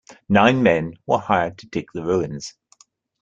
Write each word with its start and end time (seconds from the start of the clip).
Nine 0.29 0.63
men 0.63 0.95
were 1.05 1.19
hired 1.19 1.59
to 1.59 1.67
dig 1.67 1.85
the 1.93 2.03
ruins. 2.03 2.55